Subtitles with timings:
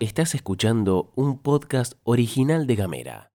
[0.00, 3.30] Estás escuchando un podcast original de Gamera.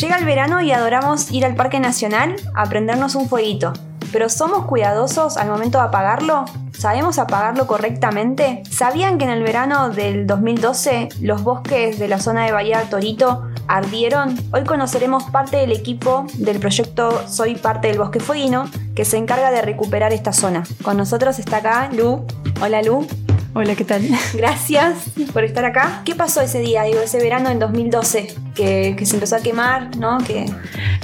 [0.00, 3.72] Llega el verano y adoramos ir al Parque Nacional a prendernos un fueguito.
[4.12, 6.44] Pero ¿somos cuidadosos al momento de apagarlo?
[6.72, 8.62] ¿Sabemos apagarlo correctamente?
[8.70, 13.49] ¿Sabían que en el verano del 2012 los bosques de la zona de Bahía Torito
[13.70, 14.36] ardieron?
[14.52, 19.50] Hoy conoceremos parte del equipo del proyecto Soy parte del bosque fueguino que se encarga
[19.50, 20.64] de recuperar esta zona.
[20.82, 22.26] Con nosotros está acá Lu.
[22.60, 23.06] Hola Lu.
[23.52, 24.02] Hola, ¿qué tal?
[24.34, 26.02] Gracias por estar acá.
[26.04, 28.28] ¿Qué pasó ese día, digo, ese verano en 2012?
[28.54, 30.18] Que, que se empezó a quemar, ¿no?
[30.18, 30.46] Que...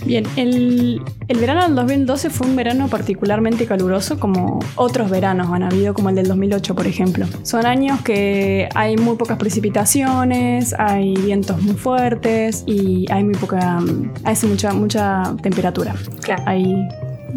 [0.04, 5.64] Bien, el, el verano del 2012 fue un verano particularmente caluroso, como otros veranos han
[5.64, 7.26] habido, como el del 2008, por ejemplo.
[7.42, 13.80] Son años que hay muy pocas precipitaciones, hay vientos muy fuertes y hay muy poca.
[14.22, 15.96] hace mucha, mucha temperatura.
[16.22, 16.44] Claro.
[16.46, 16.76] Hay.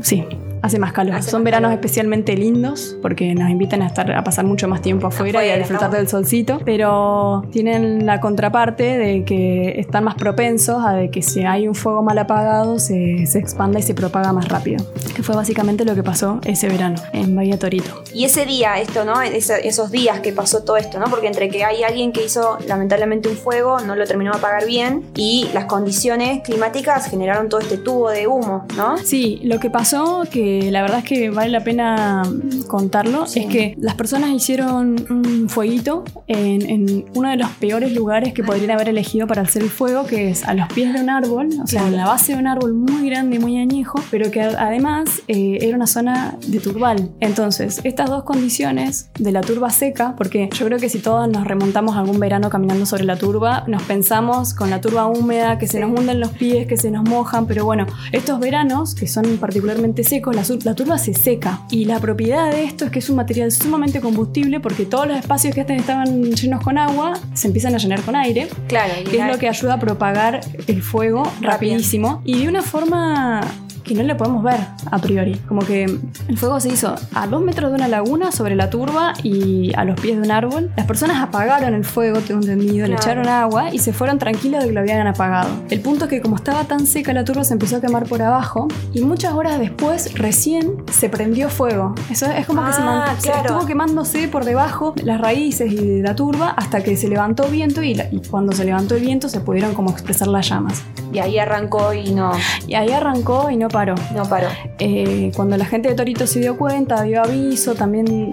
[0.04, 0.24] Sí,
[0.62, 1.16] Hace más calor.
[1.16, 1.80] Hace Son más veranos calor.
[1.86, 5.54] especialmente lindos porque nos invitan a estar a pasar mucho más tiempo afuera, y Afuera,
[5.56, 5.98] a disfrutar ¿no?
[5.98, 11.44] del solcito, pero tienen la contraparte de que están más propensos a de que si
[11.44, 14.84] hay un fuego mal apagado se, se expanda y se propaga más rápido.
[15.16, 18.04] Que fue básicamente lo que pasó ese verano en Bahía Torito.
[18.14, 19.22] Y ese día, esto, ¿no?
[19.22, 21.06] Esa- esos días que pasó todo esto, ¿no?
[21.06, 24.66] Porque entre que hay alguien que hizo lamentablemente un fuego, no lo terminó de apagar
[24.66, 28.98] bien, y las condiciones climáticas generaron todo este tubo de humo, ¿no?
[28.98, 32.24] Sí, lo que pasó, que la verdad es que vale la pena
[32.68, 33.40] contarlo, Sí.
[33.42, 38.44] es que las personas hicieron un fueguito en, en uno de los peores lugares que
[38.44, 41.50] podrían haber elegido para hacer el fuego, que es a los pies de un árbol,
[41.64, 45.22] o sea, en la base de un árbol muy grande, muy añejo, pero que además
[45.28, 47.10] eh, era una zona de turbal.
[47.20, 51.46] Entonces, estas dos condiciones de la turba seca, porque yo creo que si todos nos
[51.46, 55.80] remontamos algún verano caminando sobre la turba, nos pensamos con la turba húmeda, que se
[55.80, 60.04] nos hunden los pies, que se nos mojan, pero bueno, estos veranos, que son particularmente
[60.04, 61.62] secos, la, turba se seca.
[61.70, 65.18] Y la propiedad de esto es que es un material sumamente combustible porque todos los
[65.18, 69.18] espacios que antes estaban llenos con agua se empiezan a llenar con aire, Claro, que
[69.18, 73.42] es lo que ayuda a propagar el fuego rapidísimo y de una forma
[73.90, 74.60] que no le podemos ver
[74.92, 75.36] a priori.
[75.48, 79.14] Como que el fuego se hizo a dos metros de una laguna sobre la turba
[79.24, 80.72] y a los pies de un árbol.
[80.78, 83.22] Las personas apagaron el fuego, tengo entendido, le Claro.
[83.22, 85.50] echaron agua y se fueron tranquilos de que lo habían apagado.
[85.70, 88.22] El punto es que como estaba tan seca la turba se empezó a quemar por
[88.22, 91.96] abajo y muchas horas después recién se prendió fuego.
[92.10, 93.42] Eso es como que se, Ah, man- se claro.
[93.50, 97.82] estuvo quemándose por debajo las raíces y de la turba hasta que se levantó viento
[97.84, 100.84] y, la- y cuando se levantó el viento se pudieron como expresar las llamas.
[101.12, 102.32] y ahí arrancó y no,
[102.68, 103.96] Y ahí arrancó y no paró.
[104.16, 104.48] no paró.
[104.80, 108.32] Eh, cuando la gente de Torito se dio cuenta, dio aviso, también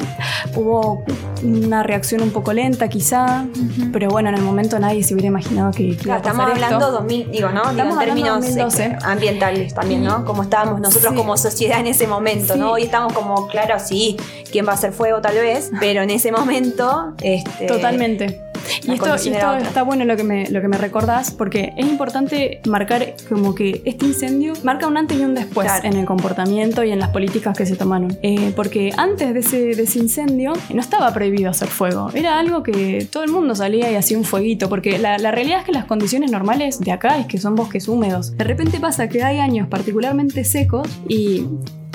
[0.54, 1.04] hubo
[1.42, 3.44] una reacción un poco lenta quizá,
[3.92, 6.32] pero bueno, en el momento nadie se hubiera imaginado que, que iba Claro, a pasar
[6.32, 6.64] estamos esto.
[6.74, 7.70] hablando 2000, digo, ¿no?
[7.70, 8.84] Estamos en términos 2012.
[8.84, 10.24] eh, ambientales también, ¿no?
[10.24, 11.16] Como estábamos nosotros Sí.
[11.16, 12.58] como sociedad en ese momento, Sí.
[12.60, 12.72] ¿no?
[12.72, 14.16] Hoy estamos como, claro, sí,
[14.50, 18.40] quién va a hacer fuego tal vez, pero en ese momento, este, Totalmente.
[18.86, 21.86] Y esto, y esto está bueno lo que, me, lo que me recordás, porque es
[21.86, 25.88] importante marcar como que este incendio marca un antes y un después Claro.
[25.88, 28.16] en el comportamiento y en las políticas que se tomaron.
[28.22, 32.62] Eh, porque antes de ese, de ese incendio no estaba prohibido hacer fuego, era algo
[32.62, 35.72] que todo el mundo salía y hacía un fueguito, porque la, la realidad es que
[35.72, 38.36] las condiciones normales de acá es que son bosques húmedos.
[38.36, 41.44] De repente pasa que hay años particularmente secos y,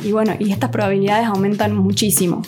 [0.03, 2.41] y bueno, y estas probabilidades aumentan muchísimo.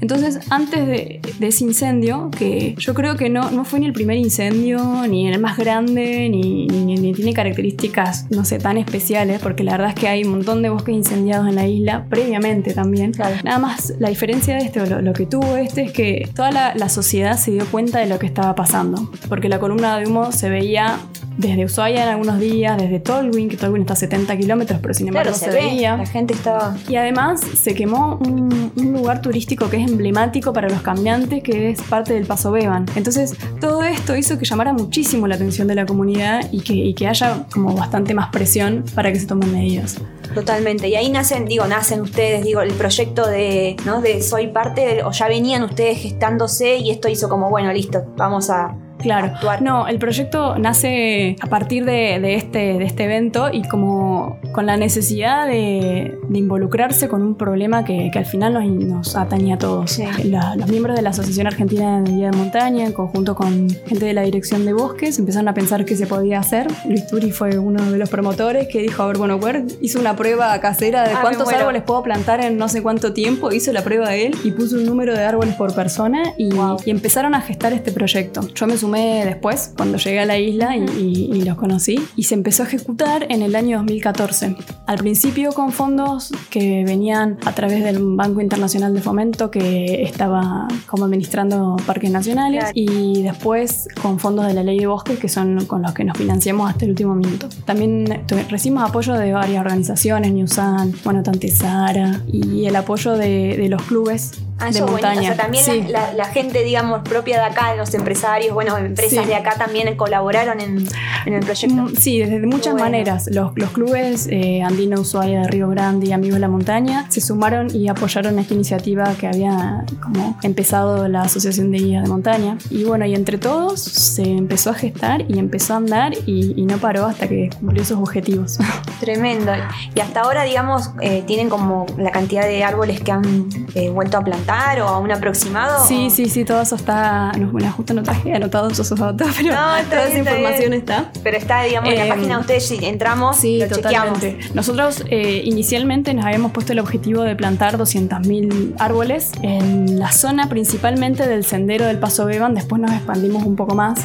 [0.00, 3.92] Entonces, antes de, de ese incendio, que yo creo que no, no fue ni el
[3.92, 9.40] primer incendio, ni el más grande, ni, ni- ni tiene características, no sé, tan especiales,
[9.40, 12.72] porque la verdad es que hay un montón de bosques incendiados en la isla, previamente
[12.74, 13.12] también.
[13.12, 13.36] Claro.
[13.44, 16.50] Nada más, la diferencia de este, o lo, lo que tuvo este, es que toda
[16.50, 20.06] la, la sociedad se dio cuenta de lo que estaba pasando, porque la columna de
[20.06, 20.98] humo se veía
[21.36, 25.08] desde Ushuaia en algunos días, desde Tolwyn, que Tolwyn está a 70 kilómetros, pero sin
[25.08, 25.96] embargo claro, se, se, ve, veía.
[25.96, 26.76] la gente estaba...
[26.88, 31.70] Y además se quemó un, un lugar turístico que es emblemático para los caminantes, que
[31.70, 32.86] es parte del Paso Beban.
[32.94, 36.94] Entonces, todo esto hizo que llamara muchísimo la atención de la comunidad y que, y
[36.94, 39.96] que haya como bastante más presión para que se tomen medidas.
[40.34, 40.88] Totalmente.
[40.88, 44.00] Y ahí nacen, digo, nacen ustedes, digo, el proyecto de, ¿no?
[44.00, 48.04] De soy parte, del- o ya venían ustedes gestándose y esto hizo como, bueno, listo,
[48.16, 49.26] vamos a Claro.
[49.28, 49.62] actuar.
[49.62, 54.66] No, el proyecto nace a partir de, de este, de este evento y como con
[54.66, 59.52] la necesidad de, de involucrarse con un problema que, que al final nos, nos atañe
[59.54, 59.90] a todos.
[59.92, 60.04] Sí.
[60.24, 64.04] La- los miembros de la Asociación Argentina de Guía de Montaña, en conjunto con gente
[64.04, 66.66] de la Dirección de Bosques, empezaron a pensar qué se podía hacer.
[66.86, 69.38] Luis Turi fue uno de los promotores que dijo, a ver, bueno,
[69.80, 73.52] hizo una prueba casera de Ah, cuántos árboles puedo plantar en no sé cuánto tiempo,
[73.52, 76.78] hizo la prueba él y puso un número de árboles por persona y, Wow.
[76.84, 78.40] y empezaron a gestar este proyecto.
[78.54, 82.00] Yo me sumé sumé después, cuando llegué a la isla y, y- y los conocí.
[82.16, 84.56] Y se empezó a ejecutar en el año 2014.
[84.86, 90.66] Al principio con fondos que venían a través del Banco Internacional de Fomento que estaba
[90.86, 92.72] como administrando parques nacionales Claro.
[92.74, 96.18] y después con fondos de la Ley de Bosques que son con los que nos
[96.18, 97.48] financiamos hasta el último minuto.
[97.64, 103.68] También recibimos apoyo de varias organizaciones, Newsan, bueno, Tante Sara y el apoyo de, de
[103.68, 105.20] los clubes Ah, de eso montaña.
[105.20, 105.84] O sea, también Sí.
[105.88, 109.28] la, gente, digamos, propia de acá, los empresarios, bueno, empresas Sí.
[109.28, 110.86] de acá también colaboraron en,
[111.26, 111.74] en el proyecto.
[111.82, 112.84] Mm, Sí, desde muchas bueno.
[112.86, 113.28] maneras.
[113.32, 117.20] Los, los clubes eh, Andino Ushuaia de Río Grande y Amigos de la Montaña se
[117.20, 122.58] sumaron y apoyaron esta iniciativa que había como empezado la Asociación de Guías de Montaña.
[122.70, 126.66] Y bueno, y entre todos se empezó a gestar y empezó a andar y, y
[126.66, 128.58] no paró hasta que cumplió sus objetivos.
[129.00, 129.52] Tremendo.
[129.94, 134.18] Y hasta ahora, digamos, eh, tienen como la cantidad de árboles que han eh, vuelto
[134.18, 134.49] a plantar
[134.80, 135.86] o a un aproximado.
[135.86, 137.32] Sí, o- sí, sí, todo eso está.
[137.38, 140.30] No, bueno, justo no traje anotados esos datos, pero No, está toda bien, esa está
[140.38, 140.72] información bien.
[140.80, 141.10] está.
[141.22, 144.14] Pero está, digamos, en la Em, página de ustedes, si entramos, Sí, lo chequeamos.
[144.20, 144.54] totalmente.
[144.54, 150.48] Nosotros eh, inicialmente nos habíamos puesto el objetivo de plantar 200.000 árboles en la zona
[150.48, 152.54] principalmente del sendero del Paso Beban.
[152.54, 154.00] Después nos expandimos un poco más,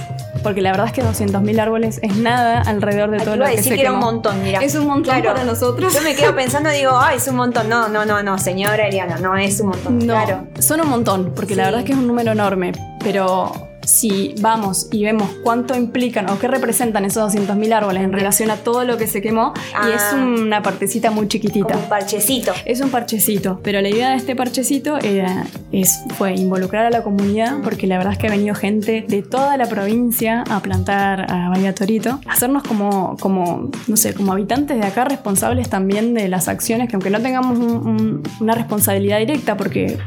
[0.46, 3.52] porque la verdad es que 200.000 árboles es nada alrededor de Ah, todo lo que
[3.58, 4.60] decir se que era un montón, mira.
[4.60, 5.34] Es un montón Claro.
[5.34, 5.94] para nosotros.
[5.94, 7.68] Yo me quedo pensando, digo, ay, es un montón.
[7.68, 9.98] No, no, no, no, señora Eliana, no es un montón.
[10.00, 10.48] No, Claro.
[10.60, 12.72] son un montón, porque la verdad es que es un número enorme,
[13.04, 13.52] pero
[13.86, 18.58] si vamos y vemos cuánto implican o qué representan esos 200.000 árboles en relación a
[18.58, 19.54] todo lo que se quemó,
[19.88, 20.16] y es Ah.
[20.16, 21.68] una partecita muy chiquitita.
[21.68, 22.52] Como un parchecito.
[22.66, 27.04] Es un parchecito, pero la idea de este parchecito era, es, fue involucrar a la
[27.04, 31.32] comunidad, porque la verdad es que ha venido gente de toda la provincia a plantar
[31.32, 36.28] a Bahía Torito, hacernos como, como, no sé, como habitantes de acá responsables también de
[36.28, 39.98] las acciones, que aunque no tengamos un- un- una responsabilidad directa, porque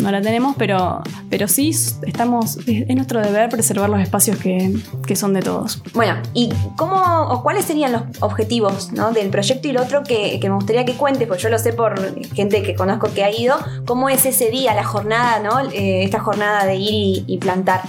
[0.00, 1.70] no la tenemos, pero, pero sí
[2.06, 4.74] estamos, es, es nuestro preservar los espacios que,
[5.06, 5.82] que son de todos.
[5.94, 9.12] Bueno, ¿y cómo o cuáles serían los objetivos ¿no?
[9.12, 11.72] del proyecto y lo otro que, que me gustaría que cuentes, porque yo lo sé
[11.72, 11.98] por
[12.34, 15.60] gente que conozco que ha ido, cómo es ese día, la jornada, ¿no?
[15.70, 17.82] Eh, esta jornada de ir y, y plantar.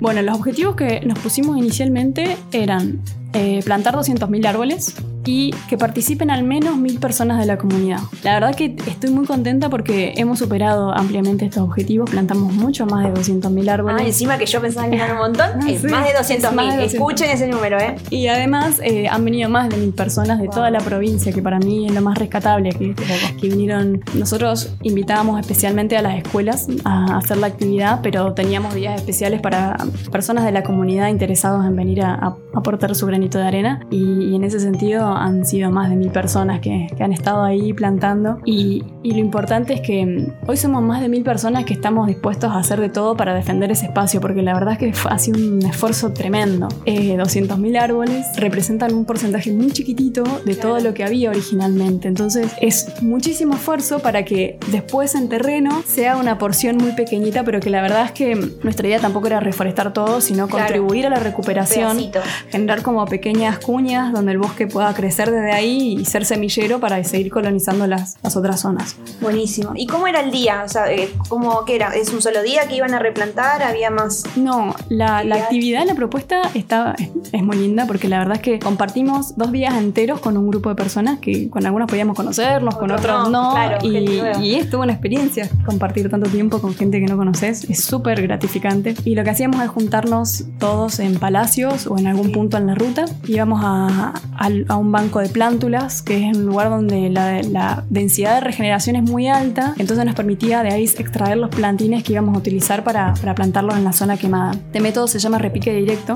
[0.00, 3.00] Bueno, los objetivos que nos pusimos inicialmente eran
[3.32, 7.98] eh, plantar 200.000 árboles y que participen al menos 1.000 personas de la comunidad.
[8.22, 13.04] La verdad que estoy muy contenta porque hemos superado ampliamente estos objetivos, plantamos mucho más
[13.04, 14.02] de 200.000 árboles.
[14.02, 16.18] Ah, encima que yo pensaba que eran un montón, Ah, es sí, más de es
[16.18, 16.76] 200 más mil.
[16.76, 16.86] de 200.000.
[16.94, 17.96] Escuchen ese número, ¿eh?
[18.10, 20.54] Y además eh, han venido más de mil personas de Wow.
[20.54, 22.94] toda la provincia, que para mí es lo más rescatable, que,
[23.40, 24.02] que vinieron.
[24.14, 29.76] Nosotros invitábamos especialmente a las escuelas a hacer la actividad, pero teníamos días especiales para
[30.12, 33.80] personas de la comunidad interesados en venir a, a aportar su granito de arena.
[33.90, 37.42] Y, y en ese sentido han sido más de mil personas que, que han estado
[37.42, 38.38] ahí plantando.
[38.44, 42.06] Y, y lo importante es que mm, hoy somos más de mil personas que estamos
[42.08, 45.18] dispuestos a hacer de todo para defender ese espacio, porque la verdad es que ha
[45.18, 46.68] sido un esfuerzo tremendo.
[46.86, 52.08] Eh, 200.000 árboles representan un porcentaje muy chiquitito de todo lo que había originalmente.
[52.08, 57.60] Entonces es muchísimo esfuerzo para que después en terreno sea una porción muy pequeñita, pero
[57.60, 60.64] que la verdad es que nuestra idea tampoco era reforestar todo, sino Claro.
[60.64, 62.20] contribuir a la recuperación Pedacito.
[62.50, 67.04] generar como pequeñas cuñas donde el bosque pueda crecer desde ahí y ser semillero para
[67.04, 68.93] seguir colonizando las, las otras zonas.
[69.20, 69.72] Buenísimo.
[69.74, 70.62] ¿Y cómo era el día?
[70.64, 71.94] O sea, eh, ¿cómo qué era?
[71.94, 73.62] ¿Es un solo día que iban a replantar?
[73.62, 74.24] ¿Había más?
[74.36, 75.42] No, la, la Actividad.
[75.44, 79.52] actividad, la propuesta está, es, es muy linda porque la verdad es que compartimos dos
[79.52, 83.30] días enteros con un grupo de personas que con algunas podíamos conocernos, con Otros otros
[83.30, 83.54] no, no.
[83.54, 87.64] claro, y, y es toda una experiencia compartir tanto tiempo con gente que no conoces.
[87.64, 88.94] Es súper gratificante.
[89.04, 92.74] Y lo que hacíamos es juntarnos todos en palacios o en algún punto en la
[92.74, 93.04] ruta.
[93.26, 97.84] Íbamos a, al- a un banco de plántulas, que es un lugar donde la, la
[97.90, 99.74] densidad de regeneración es muy alta.
[99.78, 103.76] Entonces nos permitía de ahí extraer los plantines que íbamos a utilizar para, para plantarlos
[103.76, 104.52] en la zona quemada.
[104.52, 106.14] Este método se llama repique directo.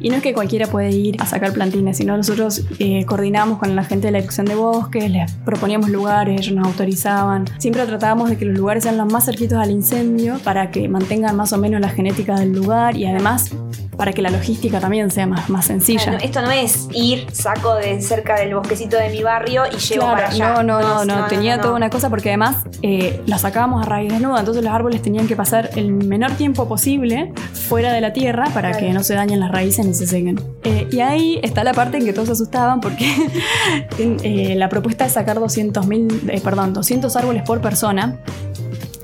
[0.00, 3.74] Y no es que cualquiera puede ir a sacar plantines, sino nosotros eh, coordinamos con
[3.74, 7.44] la gente de la dirección de bosques, les proponíamos lugares, ellos nos autorizaban.
[7.58, 11.36] Siempre tratábamos de que los lugares sean los más cerquitos al incendio para que mantengan
[11.36, 13.50] más o menos la genética del lugar y además
[13.96, 16.02] para que la logística también sea más, más sencilla.
[16.02, 20.02] Claro, esto no es ir, saco de cerca del bosquecito de mi barrio y llevo
[20.02, 20.54] Claro, para allá.
[20.54, 21.85] No, no, no, no, tenía no, toda no.
[21.86, 25.36] Una cosa porque además eh, la sacábamos a raíz desnuda, entonces los árboles tenían que
[25.36, 27.32] pasar el menor tiempo posible
[27.68, 28.86] fuera de la tierra para Claro.
[28.86, 30.40] que no se dañen las raíces ni se sequen.
[30.64, 33.08] Eh, y ahí está la parte en que todos se asustaban porque
[33.98, 38.18] eh, la propuesta es sacar 200.000, eh, perdón, 200 árboles por persona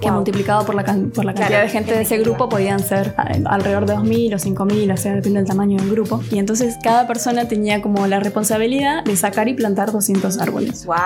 [0.00, 0.16] que Wow.
[0.16, 3.14] multiplicado por la, can- por la Claro, cantidad de gente de ese grupo podían ser
[3.44, 6.20] alrededor de 2.000 o 5.000, o sea, depende del tamaño del grupo.
[6.32, 10.86] Y entonces cada persona tenía como la responsabilidad de sacar y plantar 200 árboles.
[10.86, 10.96] Wow.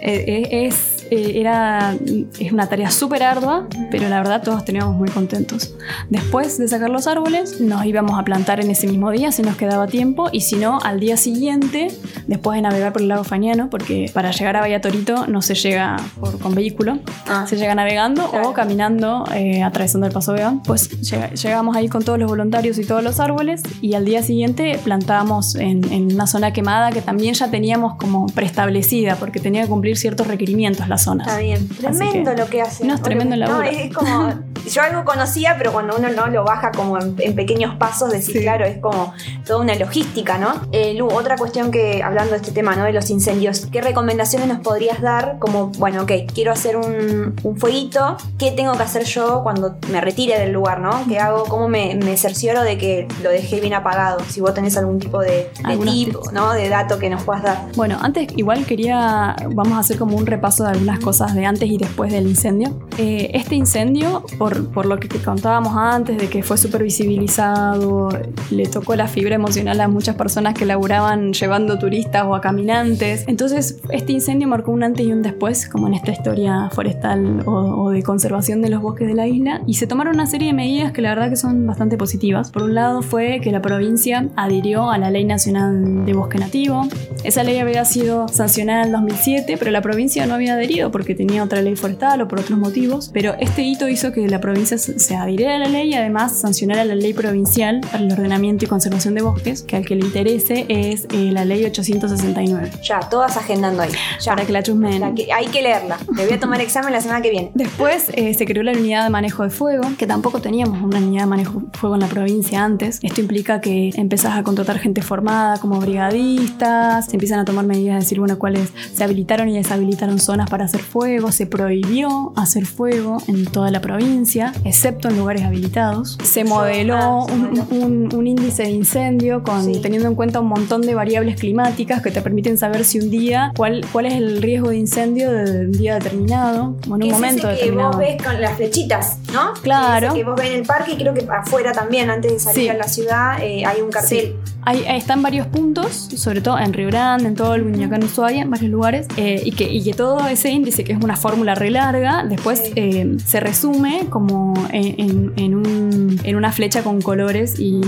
[0.00, 1.94] Eh, eh, es, eh, era,
[2.38, 5.74] es una tarea súper ardua, pero la verdad todos teníamos muy contentos.
[6.08, 9.56] Después de sacar los árboles, nos íbamos a plantar en ese mismo día si nos
[9.56, 11.88] quedaba tiempo y si no, al día siguiente,
[12.26, 15.54] después de navegar por el lago Fañano, porque para llegar a Bahía Torito no se
[15.54, 16.98] llega por, con vehículo,
[17.28, 17.44] Ah.
[17.48, 18.50] se llega navegando Claro.
[18.50, 20.54] o caminando, eh, atravesando el Paso Vega.
[20.64, 24.22] Pues llega- llegamos ahí con todos los voluntarios y todos los árboles y al día
[24.22, 29.62] siguiente plantábamos en, en una zona quemada que también ya teníamos como preestablecida porque tenía
[29.62, 31.68] que cumplir ciertos requerimientos la Está bien.
[31.68, 32.84] Tremendo que- lo que hace.
[32.84, 33.68] No, es tremendo No, laburo.
[33.68, 34.34] es como.
[34.70, 38.36] Yo algo conocía, pero cuando uno no lo baja como en, en pequeños pasos, decir,
[38.36, 38.42] Sí.
[38.42, 39.14] claro, es como
[39.46, 40.52] toda una logística, ¿no?
[40.70, 42.84] Eh, Lu, otra cuestión que, hablando de este tema, ¿no?
[42.84, 45.38] De los incendios, ¿qué recomendaciones nos podrías dar?
[45.38, 50.02] Como, bueno, ok, quiero hacer un, un fueguito, ¿qué tengo que hacer yo cuando me
[50.02, 51.04] retire del lugar, ¿no?
[51.08, 51.44] ¿Qué hago?
[51.44, 54.18] ¿Cómo me, me cercioro de que lo dejé bien apagado?
[54.28, 56.32] Si vos tenés algún tipo de, de tip, tips.
[56.32, 56.52] ¿no?
[56.52, 57.66] De dato que nos puedas dar.
[57.76, 61.70] Bueno, antes igual quería, vamos a hacer como un repaso de algunas cosas de antes
[61.70, 62.76] y después del incendio.
[62.98, 68.08] Eh, este incendio, por, por lo que contábamos antes, de que fue súper visibilizado,
[68.50, 73.24] le tocó la fibra emocional a muchas personas que laburaban llevando turistas o a caminantes.
[73.26, 77.84] Entonces, este incendio marcó un antes y un después, como en esta historia forestal o,
[77.84, 80.54] o de conservación de los bosques de la isla, y se tomaron una serie de
[80.54, 82.50] medidas que la verdad que son bastante positivas.
[82.50, 86.88] Por un lado fue que la provincia adhirió a la Ley Nacional de Bosque Nativo.
[87.24, 91.14] Esa ley había sido sancionada en el 2007, pero la provincia no había adherido porque
[91.14, 93.10] tenía otra ley forestal o por otros motivos.
[93.12, 96.32] Pero este hito hizo que la provincia se se adhiriera a la ley y además
[96.38, 100.04] sancionara la ley provincial para el ordenamiento y conservación de bosques, que al que le
[100.06, 102.70] interese es eh, la ley 869.
[102.82, 103.90] Ya, todas agendando ahí.
[104.20, 104.32] Ya.
[104.34, 105.00] Para que la chusmen.
[105.00, 105.98] La que- hay que leerla.
[106.16, 107.50] Le voy a tomar examen la semana que viene.
[107.54, 111.22] Después eh, se creó la unidad de manejo de fuego, que tampoco teníamos una unidad
[111.22, 112.98] de manejo de fuego en la provincia antes.
[113.02, 117.94] Esto implica que empezás a contratar gente formada como brigadistas, se empiezan a tomar medidas
[117.96, 122.66] de decir, bueno, cuáles se habilitaron y deshabilitaron zonas para hacer fuego, se prohibió hacer
[122.66, 126.18] fuego en toda la provincia, excepto en lugares habilitados.
[126.22, 127.66] Se modeló ah, un, modeló.
[127.70, 129.80] un- un índice de incendio con, Sí.
[129.82, 133.52] teniendo en cuenta un montón de variables climáticas que te permiten saber si un día,
[133.56, 137.12] cuál, cuál es el riesgo de incendio de un día determinado o en un es
[137.12, 137.90] momento ese que determinado.
[137.90, 139.52] vos ves con las flechitas, ¿no?
[139.62, 140.08] Claro.
[140.08, 142.62] Ese que vos ves en el parque y creo que afuera también, antes de salir
[142.62, 142.68] Sí.
[142.68, 144.18] a la ciudad, eh, hay un cartel.
[144.44, 144.50] Sí.
[144.62, 148.50] Hay, están varios puntos, sobre todo en Río Grande, en todo el Guiñacán Ushuaia, en
[148.50, 151.70] varios lugares, eh, y, que, y que todo ese índice, que es una fórmula re
[151.70, 152.72] larga, después Sí.
[152.76, 157.80] eh, se resume como en, en- un- en una flecha con colores y,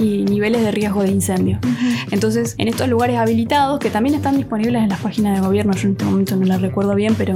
[0.00, 1.58] y niveles de riesgo de incendio.
[2.10, 5.86] Entonces, en estos lugares habilitados, que también están disponibles en las páginas de gobierno, yo
[5.88, 7.34] en este momento no las recuerdo bien, pero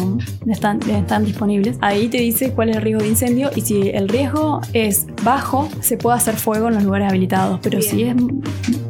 [0.49, 4.09] están, están disponibles, ahí te dice cuál es el riesgo de incendio y si el
[4.09, 7.91] riesgo es bajo, se puede hacer fuego en los lugares habilitados, pero Bien.
[7.91, 8.15] si es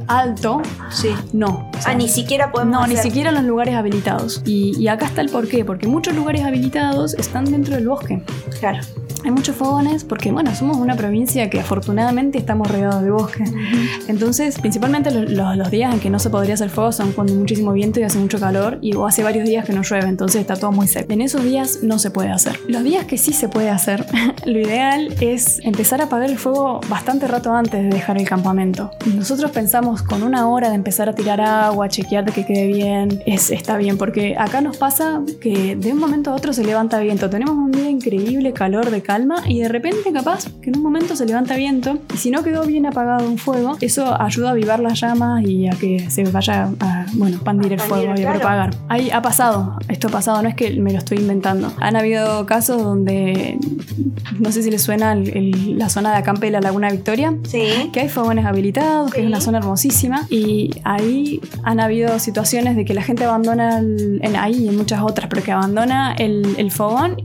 [0.08, 1.08] alto, Sí.
[1.32, 1.68] no.
[1.76, 4.40] O sea, Ah, ni siquiera podemos no, ni hacer- siquiera en los lugares habilitados.
[4.46, 8.22] Y, y acá está el porqué, porque muchos lugares habilitados están dentro del bosque.
[8.58, 8.80] Claro.
[9.26, 13.42] Hay muchos fogones porque, bueno, somos una provincia que afortunadamente estamos rodeados de bosque.
[14.08, 17.32] Entonces, principalmente lo- lo- los días en que no se podría hacer fuego son cuando
[17.32, 20.08] hay muchísimo viento y hace mucho calor y o hace varios días que no llueve,
[20.08, 21.12] entonces está todo muy seco.
[21.12, 22.58] En esos días no se puede hacer.
[22.68, 24.06] Los días que sí se puede hacer,
[24.46, 28.90] lo ideal es empezar a apagar el fuego bastante rato antes de dejar el campamento.
[29.14, 33.22] Nosotros pensamos con una hora de empezar a tirar agua, chequear de que quede bien,
[33.26, 37.00] es, está bien, porque acá nos pasa que de un momento a otro se levanta
[37.00, 37.28] viento.
[37.28, 41.16] Tenemos un día increíble, calor de calma, y de repente capaz que en un momento
[41.16, 44.78] se levanta viento, y si no quedó bien apagado un fuego, eso ayuda a avivar
[44.80, 48.70] las llamas y a que se vaya a, bueno, pandir el fuego y a propagar.
[48.88, 51.72] Ahí ha pasado, esto ha pasado, no es que me lo estoy inventando.
[51.80, 53.58] Han habido casos donde,
[54.38, 57.34] no sé si les suena el- el- la zona de acampe de la Laguna Victoria,
[57.48, 57.90] Sí.
[57.92, 62.84] que hay fogones habilitados, que es una zona hermosísima, y ahí han habido situaciones de
[62.84, 66.54] que la gente abandona, el, en, ahí y en muchas otras, pero que abandona el,
[66.58, 67.16] el fogón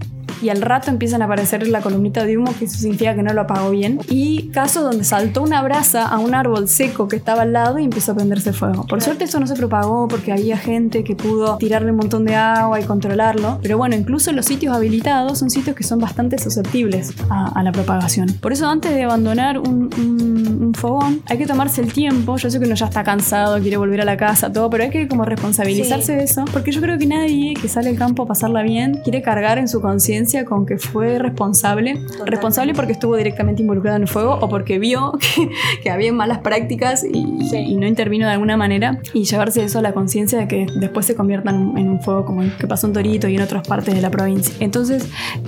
[0.42, 3.34] y al rato empiezan a aparecer la columnita de humo, que eso significa que no
[3.34, 4.00] lo apagó bien.
[4.10, 7.84] Y casos donde saltó una brasa a un árbol seco que estaba al lado y
[7.84, 8.86] empezó a prenderse fuego.
[8.88, 12.36] Por suerte eso no se propagó porque había gente que pudo tirarle un montón de
[12.36, 13.60] agua y controlarlo.
[13.62, 17.72] Pero bueno, incluso los sitios habilitados son sitios que son bastante susceptibles a, a la
[17.72, 18.28] propagación.
[18.42, 22.38] Por eso antes de abandonar un, un- un fogón, hay que tomarse el tiempo.
[22.38, 24.90] Yo sé que uno ya está cansado, quiere volver a la casa, todo, pero hay
[24.90, 26.14] que como responsabilizarse Sí.
[26.14, 26.46] de eso.
[26.54, 29.68] Porque yo creo que nadie que sale al campo a pasarla bien quiere cargar en
[29.68, 32.00] su conciencia conciencia con que fue responsable.
[32.26, 35.50] Responsable porque estuvo directamente involucrado en el fuego o porque vio que,
[35.84, 37.58] que había malas prácticas y, Sí.
[37.58, 39.00] y no intervino de alguna manera.
[39.14, 42.42] Y llevarse eso a la conciencia de que después se conviertan en un fuego como
[42.44, 44.54] el que pasó en Torito y en otras partes de la provincia.
[44.60, 45.08] Entonces,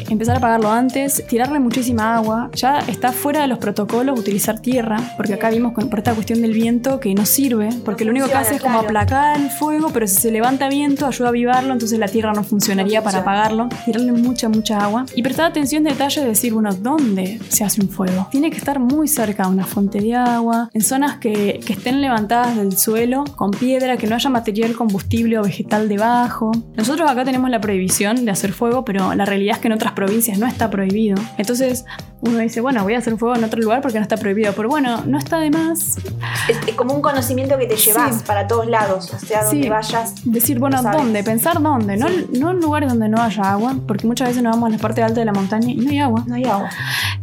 [0.09, 2.49] empezar a apagarlo antes, tirarle muchísima agua.
[2.55, 6.41] Ya está fuera de los protocolos utilizar tierra, porque acá vimos con, por esta cuestión
[6.41, 8.87] del viento que no sirve, porque lo único que funciona, hace es como claro.
[8.87, 12.43] aplacar el fuego, pero si se levanta viento ayuda a avivarlo, entonces la tierra no
[12.43, 13.39] funcionaría No para funciona.
[13.43, 13.69] apagarlo.
[13.85, 15.05] Tirarle mucha, mucha agua.
[15.15, 18.27] Y prestar atención detalle de decir, bueno, ¿dónde se hace un fuego?
[18.31, 22.01] Tiene que estar muy cerca de una fuente de agua, en zonas que, que estén
[22.01, 26.51] levantadas del suelo, con piedra, que no haya material combustible o vegetal debajo.
[26.75, 29.93] Nosotros acá tenemos la prohibición de hacer fuego, pero la realidad es que en otras
[29.93, 31.15] provincias no está prohibido.
[31.37, 31.85] Entonces
[32.21, 34.53] uno dice, bueno, voy a hacer fuego en otro lugar porque no está prohibido.
[34.55, 35.97] Pero bueno, no está de más
[36.47, 38.23] Es, es como un conocimiento que te llevas Sí.
[38.25, 39.69] para todos lados, o sea, donde Sí.
[39.69, 40.13] vayas.
[40.23, 40.81] Decir, bueno.
[40.81, 41.23] ¿dónde?
[41.23, 41.97] Pensar dónde.
[41.97, 44.77] No, no en lugares donde no haya agua, porque muchas veces nos vamos a la
[44.77, 46.23] parte alta de la montaña y no hay agua.
[46.25, 46.69] No hay agua.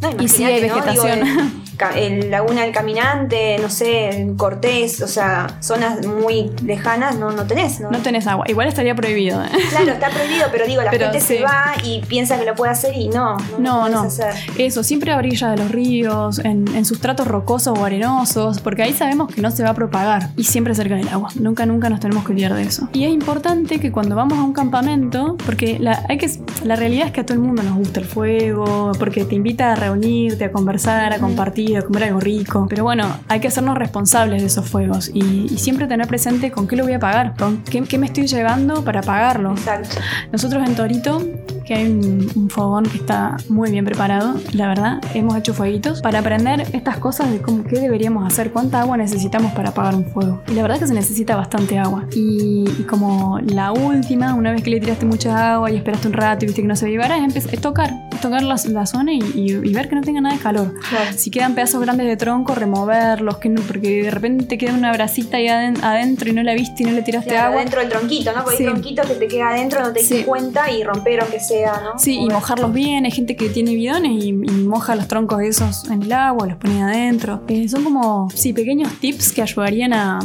[0.01, 1.25] No, Y sí hay vegetación.
[1.25, 1.41] Digo,
[1.95, 7.47] en Laguna del Caminante, no sé, en Cortés, o sea, zonas muy lejanas, no, no
[7.47, 7.91] tenés, ¿no?
[7.91, 8.45] No tenés agua.
[8.49, 9.43] Igual estaría prohibido.
[9.43, 9.49] ¿eh?
[9.71, 11.39] Claro, está prohibido, pero digo, la Pero gente sí.
[11.39, 14.35] se va y piensa que lo puede hacer y no, no, No, hacer.
[14.59, 18.93] Eso, siempre a orillas de los ríos, en, en sustratos rocosos o arenosos, porque ahí
[18.93, 20.31] sabemos que no se va a propagar.
[20.37, 21.31] Y siempre cerca del agua.
[21.35, 22.89] Nunca, nunca nos tenemos que olvidar de eso.
[22.93, 26.31] Y es importante que cuando vamos a un campamento, porque la, hay que,
[26.65, 29.73] la realidad es que a todo el mundo nos gusta el fuego, porque te invita
[29.73, 32.67] a reunirte, a conversar, a compartir, a comer algo rico.
[32.69, 36.67] Pero bueno, hay que hacernos responsables de esos fuegos y, y siempre tener presente con
[36.67, 39.53] qué lo voy a pagar, con qué, qué me estoy llevando para pagarlo.
[39.53, 39.97] Exacto.
[40.33, 41.23] Nosotros en Torito,
[41.65, 46.01] que hay un, un fogón que está muy bien preparado, la verdad, hemos hecho fueguitos
[46.03, 50.05] para aprender estas cosas de cómo, qué deberíamos hacer, cuánta agua necesitamos para apagar un
[50.07, 50.43] fuego.
[50.49, 52.05] Y la verdad es que se necesita bastante agua.
[52.13, 56.15] Y, y como la última, una vez que le tiraste mucha agua y esperaste un
[56.15, 59.19] rato y viste que no se es, empe- es tocar, tocar la, la zona y,
[59.35, 60.75] y- y ver que no tenga nada de calor.
[60.89, 61.11] Claro.
[61.17, 64.93] Si quedan pedazos grandes de tronco, removerlos, que no- porque de repente te queda una
[64.93, 67.61] bracita ahí aden- adentro y no la viste y no le tiraste Claro, agua.
[67.61, 68.43] dentro del tronquito, ¿no?
[68.45, 68.65] Porque Sí.
[68.65, 70.25] hay tronquitos que te queda adentro, no te diste Sí.
[70.25, 71.99] cuenta y romper aunque sea, ¿no?
[71.99, 73.05] Sí, y mojarlos bien.
[73.05, 76.57] Hay gente que tiene bidones y, y moja los troncos esos en el agua, los
[76.57, 77.43] pone adentro.
[77.49, 80.21] Eh, son como, sí, pequeños tips que ayudarían a,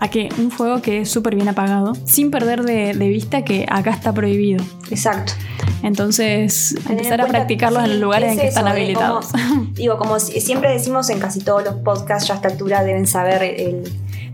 [0.00, 3.90] a que un fuego quede súper bien apagado, sin perder de, de vista que acá
[3.90, 4.62] está prohibido.
[4.90, 5.32] Exacto.
[5.82, 9.26] Entonces, Tener en empezar a practicarlos en los lugares es en que están eso, habilitados.
[9.28, 12.82] como- digo, como si- siempre decimos en casi todos los podcasts, ya a esta altura
[12.84, 13.84] deben saber el,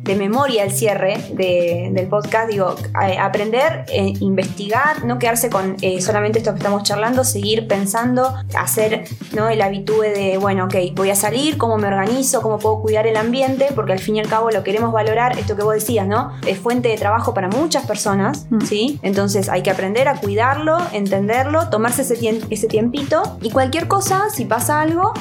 [0.04, 2.48] de memoria el cierre de- del podcast.
[2.50, 7.66] Digo, a- aprender, eh, investigar, no quedarse con eh, solamente esto que estamos charlando, seguir
[7.66, 9.48] pensando, hacer ¿no?
[9.48, 13.16] el habitúe de, bueno, ok, voy a salir, cómo me organizo, cómo puedo cuidar el
[13.16, 16.32] ambiente, porque al fin y al cabo lo queremos valorar, esto que vos decías, ¿no?
[16.46, 18.60] Es fuente de trabajo para muchas personas, Mm.
[18.62, 18.98] ¿sí?
[19.02, 24.44] Entonces hay que aprender a cuidarlo, entenderlo, tomarse ese, ese tiempito y cualquier cosa, si
[24.44, 25.12] pasa algo,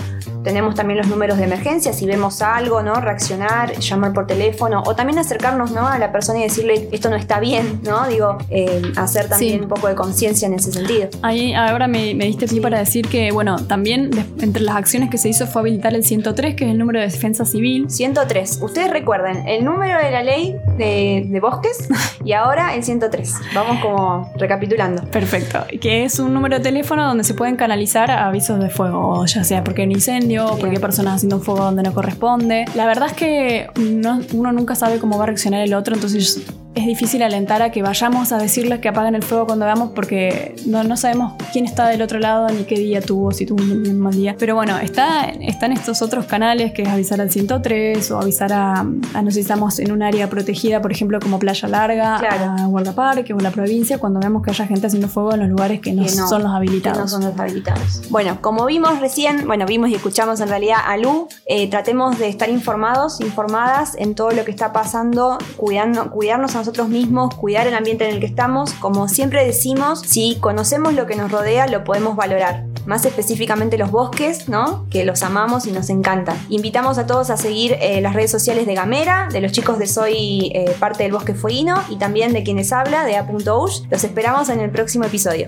[0.44, 2.96] tenemos también los números de emergencia, si vemos algo, ¿no?
[2.96, 5.88] Reaccionar, llamar por teléfono o también acercarnos, ¿no?
[5.88, 8.08] A la persona y decirle esto no está bien, ¿no?
[8.08, 9.60] Digo, eh, hacer también Sí.
[9.62, 11.10] un poco de conciencia en ese sentido.
[11.22, 12.60] Ahí ahora me, me diste pie Sí.
[12.62, 14.10] para decir que, bueno, también
[14.42, 17.06] entre las acciones que se hizo fue habilitar el 103, que es el número de
[17.08, 17.90] defensa civil.
[17.90, 18.60] 103.
[18.62, 21.88] Ustedes recuerden el número de la ley de, de bosques
[22.26, 23.34] y ahora el 103.
[23.54, 25.04] Vamos como recapitulando.
[25.06, 25.66] Perfecto.
[25.82, 29.64] Que es un número de teléfono donde se pueden canalizar avisos de fuego, ya sea
[29.64, 32.66] porque hay un incendio, o porque hay personas haciendo un fuego donde no corresponde.
[32.76, 36.42] La verdad es que no- uno nunca sabe cómo va a reaccionar el otro, entonces
[36.76, 40.56] es difícil alentar a que vayamos a decirles que apaguen el fuego cuando veamos porque
[40.66, 43.84] no, no sabemos quién está del otro lado ni qué día tuvo, si tuvo un
[43.84, 44.36] bien mal día.
[44.40, 48.80] Pero bueno, está, están estos otros canales que es avisar al 103 o avisar a,
[48.80, 52.56] a no sé si estamos en un área protegida, por ejemplo, como Playa Larga, Claro.
[52.64, 55.80] a guardaparques o la provincia, cuando vemos que haya gente haciendo fuego en los lugares
[55.80, 56.98] que no, Que no, son los que habilitados.
[57.00, 58.02] no son los habilitados.
[58.10, 62.30] Bueno, como vimos recién, bueno, vimos y escuchamos en realidad a Lu, eh, tratemos de
[62.30, 67.68] estar informados, informadas en todo lo que está pasando, cuidando, cuidarnos a nosotros mismos, cuidar
[67.68, 68.72] el ambiente en el que estamos.
[68.76, 72.64] Como siempre decimos, si conocemos lo que nos rodea, lo podemos valorar.
[72.86, 74.88] Más específicamente los bosques, ¿no?
[74.90, 76.38] Que los amamos y nos encantan.
[76.48, 79.88] Invitamos a todos a seguir eh, las redes sociales de Gamera, de los chicos de
[79.88, 83.82] Soy eh, parte del Bosque Fueguino y también de quienes habla, de A.Ush.
[83.90, 85.48] Los esperamos en el próximo episodio.